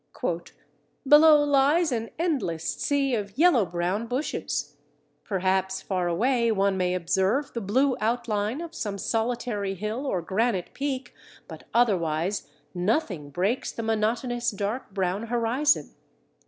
"Below 1.07 1.43
lies 1.43 1.91
an 1.91 2.09
endless 2.17 2.67
sea 2.73 3.13
of 3.13 3.37
yellow 3.37 3.67
brown 3.67 4.07
bushes: 4.07 4.77
perhaps 5.23 5.83
far 5.83 6.07
away 6.07 6.51
one 6.51 6.75
may 6.75 6.95
observe 6.95 7.53
the 7.53 7.61
blue 7.61 7.95
outline 8.01 8.61
of 8.61 8.73
some 8.73 8.97
solitary 8.97 9.75
hill 9.75 10.07
or 10.07 10.23
granite 10.23 10.73
peak, 10.73 11.13
but 11.47 11.65
otherwise 11.71 12.49
nothing 12.73 13.29
breaks 13.29 13.71
the 13.71 13.83
monotonous 13.83 14.49
dark 14.49 14.91
brown 14.91 15.27
horizon. 15.27 15.93